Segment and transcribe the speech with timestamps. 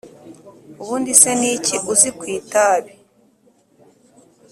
[0.81, 2.93] Ubundi se ni iki uzi ku itabi